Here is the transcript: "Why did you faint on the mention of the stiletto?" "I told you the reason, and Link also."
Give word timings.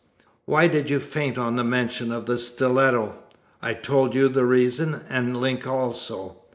"Why 0.45 0.67
did 0.67 0.89
you 0.89 0.99
faint 0.99 1.37
on 1.37 1.57
the 1.57 1.63
mention 1.63 2.11
of 2.11 2.25
the 2.25 2.39
stiletto?" 2.39 3.17
"I 3.61 3.75
told 3.75 4.15
you 4.15 4.29
the 4.29 4.45
reason, 4.47 5.05
and 5.09 5.39
Link 5.39 5.67
also." 5.67 6.37